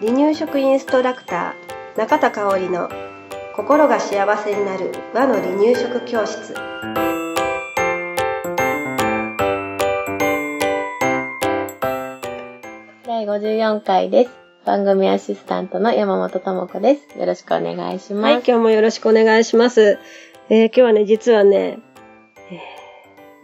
[0.00, 2.88] 離乳食インストラクター中田香織の
[3.54, 6.54] 心が幸せになる和の離乳食教室
[13.06, 14.30] 第54回です。
[14.64, 17.18] 番組アシスタントの山本智子です。
[17.18, 18.22] よろしくお願いします。
[18.22, 19.98] はい今日もよろしくお願いします、
[20.48, 21.89] えー今日はね実はね、えー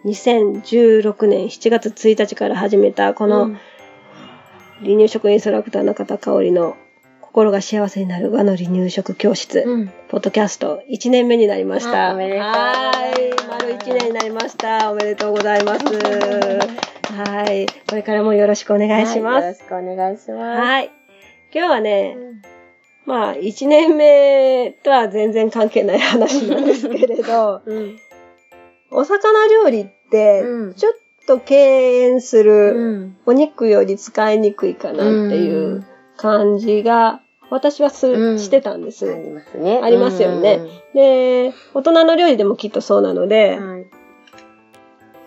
[0.06, 3.58] 2016年7月1日から始めたこの、うん
[4.80, 6.76] 離乳食インストラクター中田香織の
[7.22, 9.92] 心が幸せになる和の離乳食教室、うん。
[10.08, 12.10] ポッドキャスト1年目になりました。
[12.10, 13.30] あおめでとうございますはい。
[13.48, 14.90] 丸1年になりました。
[14.90, 15.84] おめでとうございます。
[17.12, 17.66] はい。
[17.88, 19.60] これからもよろしくお願いしまはいよろす。
[19.60, 20.60] しくお願いします。
[20.60, 20.90] はい。
[21.54, 22.42] 今日はね、うん
[23.06, 27.98] まあ、1年目とは全然関係ない話なんですけれど、うん。
[28.90, 30.94] お魚料理ってうん、ちょっ
[31.26, 31.54] と敬
[32.02, 33.16] 遠する、うん。
[33.26, 35.84] お肉より使いにくいかなっていう
[36.16, 37.20] 感じが、
[37.50, 39.12] 私はす、うんしてたんです。
[39.12, 39.80] ありますね。
[39.82, 40.60] ありますよね
[40.94, 43.68] で、大人の料理でもきっとそうなので、うん。
[43.70, 43.86] はい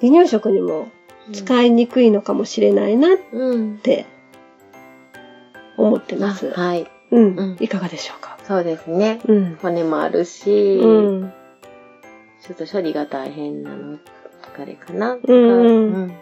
[0.02, 0.88] 離乳食にも
[1.34, 3.78] 使いにくいのかもしれないなっうん。
[3.80, 4.06] て
[5.76, 6.54] 思ってます。
[6.56, 6.88] あはい。
[7.12, 8.38] うん、うんいかがでしょうか？
[8.48, 9.20] そうですね。
[9.28, 9.58] うん。
[9.62, 10.88] 骨もあるし、う
[11.26, 11.34] ん。
[12.42, 13.98] ちょっと処理が大変なの、
[14.60, 15.18] あれかな。
[15.24, 16.14] うんうん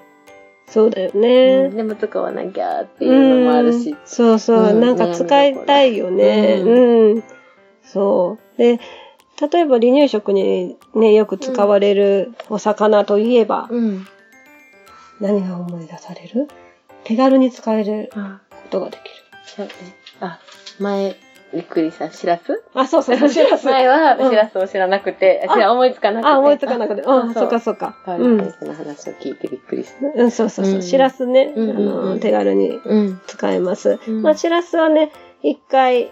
[0.70, 1.70] そうだようんね。
[1.70, 3.98] でも使わなきゃっていうのもあるしうん。
[4.04, 6.62] そうそう、うんなんか使いたいよね。
[6.62, 7.24] ううん。
[7.84, 8.58] そう。
[8.58, 8.78] で、
[9.50, 14.06] 例えば離乳食にね、よく使われるお魚といえば、うん。
[15.22, 16.50] 何が思い出される？
[17.06, 19.70] 手軽に使えるあ、ことができる。
[20.20, 20.40] あ、
[20.80, 21.16] 前、
[21.54, 22.12] びっくりした。
[22.12, 23.66] しらすあ、そうそうそう、しらす。
[23.66, 26.30] 前は、うんしらすを知らなくて、あ知ら思いつかなくて。
[26.30, 27.02] あ、思いつかなくて。
[27.02, 27.96] うん、そっかそそっか。
[28.04, 28.06] う。
[28.06, 30.24] パうんウル先生の話を聞いてびっくりした。
[30.24, 30.78] うん、そうそうそうう。
[30.80, 33.22] んしらすね、あの、手軽にうん。
[33.28, 34.00] 使えます。
[34.08, 36.12] うんまあ、しらすはね、一回、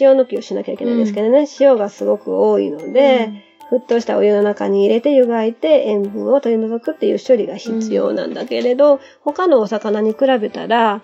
[0.00, 3.30] 塩抜きをしなきゃいけないんですけどね、塩がすごく多いので、
[3.70, 11.02] 沸騰したお湯の中に入れて湯がいて塩分を取り除くっていう処理が必要なんだけれど、他のお魚に比べたら、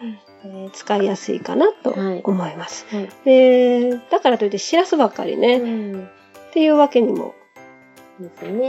[0.67, 2.87] ー使いやすいかなとはい思います。
[2.95, 3.11] はい。
[3.25, 6.05] で、だからといってしらすばっかりね、うん。
[6.05, 7.34] っていうわけにも。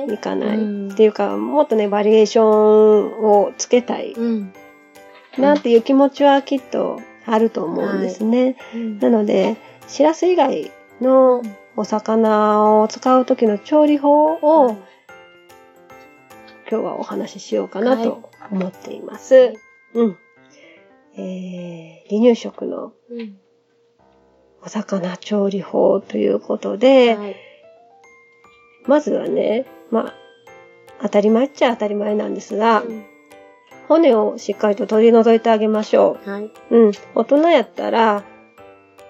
[0.07, 0.57] いかない。
[0.57, 4.53] うんっていうか、もっとね、バリエーションをつけたいうん。
[5.37, 8.55] なっていう気持ちはきっとあると思うんですね。
[8.99, 10.71] なので、しらす以外
[11.01, 11.41] の
[11.75, 14.77] お魚を使う時の調理法を
[16.69, 19.35] 今日はお話ししようかなと思っています。
[19.35, 19.57] はい
[19.95, 20.17] うん。
[21.15, 23.37] えー、離乳食のうん。
[24.65, 27.35] お魚調理法ということで、はい。
[28.85, 30.13] まずはね、まあ、
[31.01, 32.83] 当たり前っちゃ当たり前なんですが、
[33.89, 36.43] 骨をしっかりと取り除いてあげましょはい。
[36.43, 36.51] う。
[36.71, 36.91] うん。
[37.13, 38.23] 大人やったら、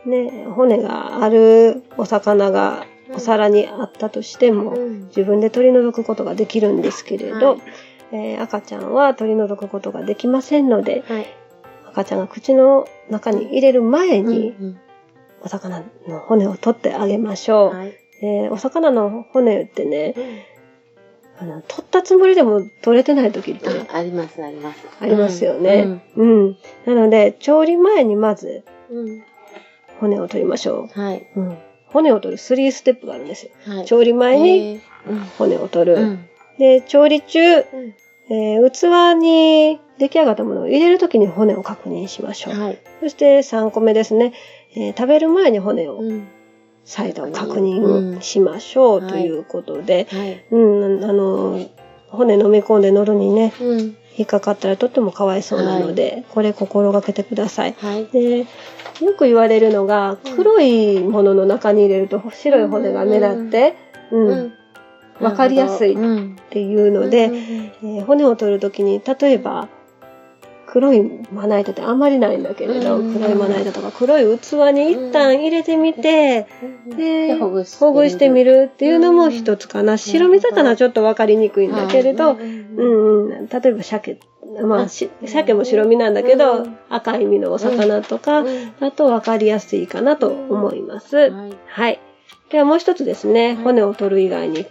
[0.05, 7.61] ね、骨があるお魚がお皿にあったとしても、うん自分で取り除くことができるんですけれど、はい
[8.11, 11.27] えー赤ちゃんは取り除くことができませんので、はい。
[11.93, 14.79] 赤ちゃんが口の中に入れる前に、うん
[15.45, 17.75] お魚の骨を取ってあげましょう。
[17.75, 17.93] はい。
[18.21, 20.15] えーお魚の骨ってね、
[21.37, 24.79] あの、取ったつもりでも取れてない時ってあ、あります、あります。
[25.01, 26.01] ありますよね。
[26.15, 26.57] うん。
[26.85, 28.97] なので、調理前にまずうん。
[29.09, 29.23] うん。
[29.99, 31.27] 骨を取りましょはい。
[31.35, 31.39] う。
[31.41, 31.57] うん。
[31.87, 33.51] 骨を取る3ステップがあるんですよ。
[33.67, 33.85] はい。
[33.85, 34.79] 調理前に
[35.37, 35.97] 骨を取る。
[35.97, 36.25] うん。
[36.57, 37.63] で、調理中、うん
[38.29, 42.53] えー器に出来上がったものを入れるときに骨を確認しましょう。
[42.59, 42.79] はい。
[43.01, 44.34] そして3個目ですね。
[44.75, 46.28] えー食べる前に骨をうん。
[46.85, 50.44] 再度確う認んしましょうはいということで、はい。
[50.51, 51.59] うん、あの、
[52.09, 53.95] 骨飲み込んで喉にね、うん。
[54.17, 57.73] 引っかかったらとってもかわいそうなので、これ心がけてください。
[57.78, 58.06] はい。
[58.07, 58.45] で、よ
[59.17, 63.75] く言われるのが、うん黒いものの中に入れると白い骨が目立って、
[64.12, 64.53] うん、うん。
[65.19, 66.38] わかりやすいっうん。
[66.50, 69.68] ていうので、うんえー骨を取るときに、例えば、
[70.74, 76.48] 黒いまな板ってあんまりないんだけれど、うん黒いまな板とか黒い器に一旦入れてみて、
[76.98, 79.98] で、ほぐしてほぐしてみるっていうのもうん一つかな。
[79.98, 82.39] 白身魚はちょっとわかりにくいんだけれど、うん
[82.75, 84.19] うんうん、例えば鮭、
[84.66, 88.74] まあ、し鮭も白身なんだけど、うん赤い身のお魚とかうん。
[88.80, 91.16] だとわかりやすいかなと思います。
[91.16, 91.31] はい。
[91.68, 92.00] はい。
[92.50, 93.56] ではもう一つですね、はい。
[93.57, 94.66] 骨を取る以外に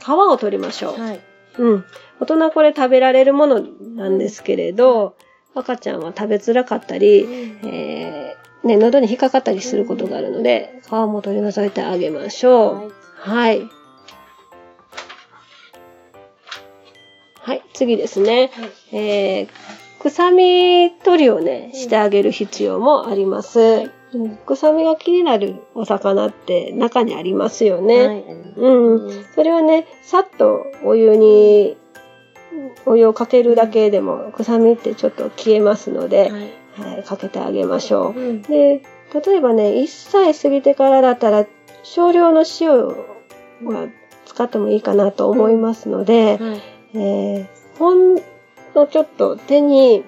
[0.00, 1.00] 皮を取りましょう。
[1.00, 1.20] はい。
[1.58, 1.84] うん。
[2.20, 5.16] 大人これ食べられるものなんですけれど、
[5.54, 7.26] 赤ちゃんは食べづらかったり、
[7.64, 12.74] えーね、喉に引っかかったりすることがあるので、皮も取り除いてあげましょう。
[12.76, 13.68] はいはい。
[17.42, 18.50] はい、次ですね。
[18.92, 19.48] えー
[20.00, 23.58] 臭み取りをね、してあげる必要もあります。
[23.58, 23.99] はい
[24.46, 28.06] 臭みが気になるお魚って中にありますよね。
[28.06, 28.24] はい。
[28.56, 29.24] うん。
[29.34, 31.76] それはね、さっとお湯に、
[32.86, 36.92] お湯をかけるだけでも臭みってちょっと消えますので、はい。
[36.92, 38.18] はい、かけてあげましょう。
[38.18, 38.42] うん。
[38.42, 38.82] で、
[39.24, 41.46] 例えばね、1歳過ぎてからだったら、
[41.82, 43.88] 少量の塩は
[44.26, 46.62] 使ってもいいかなと思いますので、はい。
[46.94, 48.16] えーほん
[48.74, 50.04] のちょっと手に、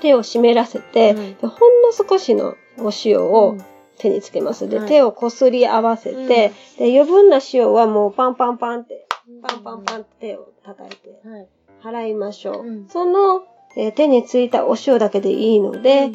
[0.00, 3.56] 手を湿らせて、はいでほんの少しのお塩を
[3.98, 4.68] 手につけます。
[4.68, 4.88] で、はい。
[4.88, 9.06] 手をこすり合わせて、で、余分な塩はもうパンパンパンって、
[9.42, 11.48] パンパンパンって手を叩いてはい。
[11.82, 12.66] 払いましょう。
[12.66, 12.88] うん。
[12.88, 13.42] その、
[13.76, 16.10] えー手についたお塩だけでいいので、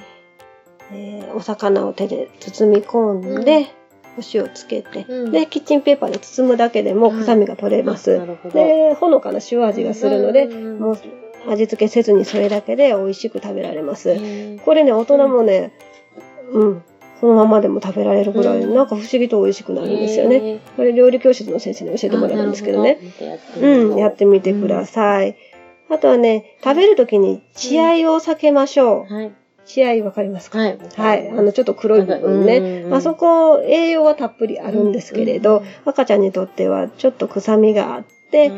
[0.92, 3.64] えーお魚を手で包み込んで、うん。
[3.64, 3.68] お
[4.34, 5.32] 塩つけて、うん。
[5.32, 8.20] で、キッチンペーパーで包むだけでも臭みが取れます。
[8.54, 10.98] で、ほのかな塩味がするので、うんもう
[11.48, 14.18] 味付けせずにそれだけで美味しく食べられます。
[14.66, 15.72] これね、大人もね、
[16.52, 16.84] うん、
[17.20, 20.60] そのままでも食べられるぐらい、うんなんか不思議と美味しくなるんですよね。
[20.76, 23.00] これ料理教室の先生に教えてもらったんですけどね。
[23.62, 25.36] うん、やってみてください。
[25.90, 29.14] あとはね、食べるときに血合いを避けましょう。
[29.14, 29.32] はい。
[29.66, 30.58] 血合いわかりますか？
[30.60, 30.78] はい。
[30.96, 31.30] はい。
[31.30, 32.58] あの、ちょっと黒い部分ね。
[32.86, 38.52] うんあそこ、栄養はたっぷりあるんですけれど、赤ちゃんにとってはちょっと臭みがあって、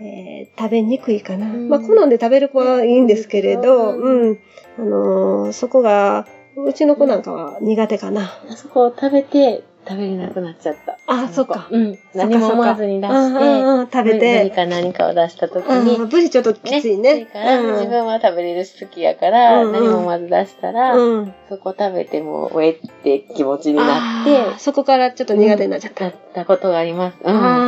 [0.00, 1.46] えー食べにくいかな。
[1.46, 4.38] うんまあ、好んで食べる子はいいんですけれど、ううん。
[4.78, 6.26] あのーそこが、
[6.64, 8.22] うちの子なんかは苦手かな。
[8.50, 10.98] あそこを食べて、食べれなくなっちゃった。
[11.06, 11.68] あ、そっか。
[11.70, 11.98] うん。
[12.14, 14.56] 何も思わずに出うんうんして、うん食べ何て。
[14.56, 17.28] か何かを出したときうん、に、ブリちょっときついね。
[17.32, 21.34] 自分は食べれる好きやから、うんうん何もまず出したら、うん。
[21.48, 26.04] そこ食べても、おえって気持ちになっあーそこからちょっと苦手になっちゃって、た。
[26.06, 27.18] なったことがあります。
[27.22, 27.65] うああ、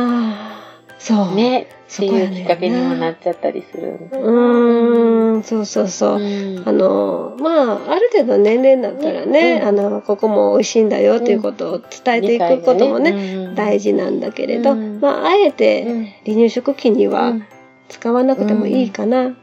[0.99, 1.31] そう。
[1.31, 1.35] ん。
[1.35, 1.67] ね。
[1.91, 3.97] っていうきっかけにもなっちゃったりする。
[4.11, 6.19] うーん、そうそうそう。
[6.19, 17.45] うんあの、まあ、ある程度の年齢になったらね、うんあの、ここも美味しいんだよっていうことを伝えていくこともね、大事なんだけれど、うんまあ、あえてうん離乳食期にはうん
[17.87, 19.33] 使わなくてもいいかなっ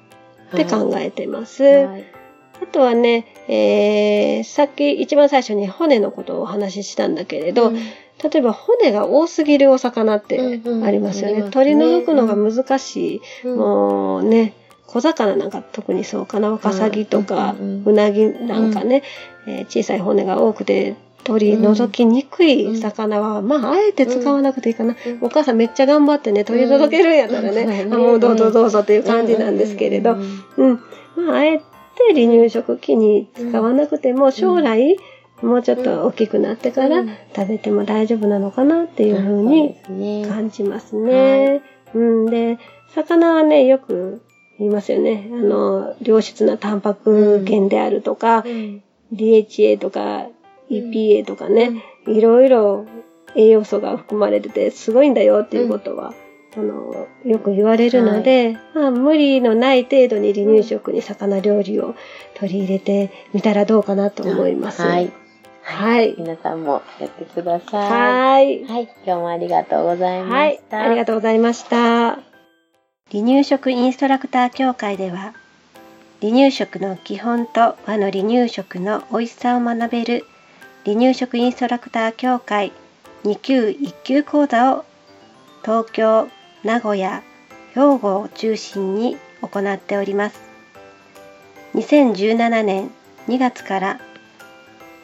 [0.54, 1.64] て考えてます。
[1.64, 2.04] はい
[2.62, 7.78] あとはね、えー、さっき一番最初に骨のことをお話ししたんだけれど、うん
[8.22, 10.84] 例えば骨が多すぎるお魚ってうんうん。
[10.84, 11.34] ありますよね。
[11.34, 11.50] ありますね。
[11.52, 13.20] 取り除くのが難しい。
[13.44, 13.58] うん。
[13.58, 14.54] もうね、
[14.86, 16.50] 小魚なんか特にそうかな。
[16.50, 19.02] ワカサギとか、うんうんうなぎなんかね、
[19.46, 20.96] えー小さい骨が多くて
[21.26, 24.94] 取り除きにくい魚は、まあ、あえて使わなくていいかな。
[25.04, 25.18] うん。
[25.22, 31.26] お母さんめっちゃ頑張ってね、取り除けるんやったらね、うもうどうぞどうぞっていう感じなんですけれど、うんうん。
[31.26, 31.64] まあ、あえて
[32.14, 34.96] 離乳食期に使わなくても、将来、
[35.42, 39.42] もうちょっと大きくなってからうん食べても大丈夫なのかなっていうふう
[39.92, 41.62] に感じますね。
[41.94, 42.26] うん。
[42.26, 42.58] で、
[42.94, 44.22] 魚はね、よく
[44.58, 45.28] 言いますよね。
[45.32, 50.26] あの、良質なタンパク源であるとか、うん DHA とか
[50.70, 52.86] EPA とかね、いろいろ
[53.36, 56.12] 栄養素が含まれててすごいんだよっていうことは、
[56.56, 61.94] あの、よく言われるので、まあ、無理のない程度に離乳食に魚料理を
[62.34, 64.82] 取り入れてみたらどうかなと思います。
[64.82, 65.12] はい。
[65.68, 66.14] はい。
[66.16, 67.90] 皆さんもやってください。
[67.90, 68.64] はい。
[68.64, 68.82] はい。
[69.04, 70.60] 今日もありがとうございまはいし。
[70.70, 70.80] た。
[70.80, 71.76] ありがとうございました。
[73.10, 75.34] 離乳食インストラクター協会では、
[76.20, 80.24] 離乳食の基本と和の離乳食の美味しさを学べる
[80.84, 82.72] 離乳食インストラクター協会
[83.24, 84.84] 2級1級講座を
[85.62, 86.28] 東京、
[86.62, 87.24] 名古屋、
[87.74, 90.40] 兵庫を中心に行っております。
[91.74, 92.92] 2017年
[93.26, 94.00] 2月から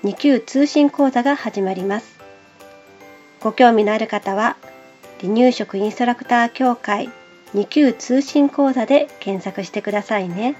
[0.04, 2.18] 2級通信講座が始まります。
[3.40, 4.56] ご興味のある方は
[5.20, 7.08] 離乳食インストラクター協会
[7.54, 10.56] 2級通信講座で検索してくださいね。